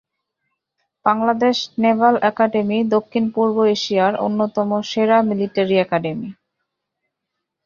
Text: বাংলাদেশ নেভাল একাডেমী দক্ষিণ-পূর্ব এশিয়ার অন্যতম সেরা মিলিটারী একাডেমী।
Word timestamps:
বাংলাদেশ 1.05 1.57
নেভাল 1.77 2.15
একাডেমী 2.23 2.77
দক্ষিণ-পূর্ব 2.95 3.55
এশিয়ার 3.75 4.13
অন্যতম 4.25 4.69
সেরা 4.83 5.17
মিলিটারী 5.29 5.75
একাডেমী। 5.77 6.29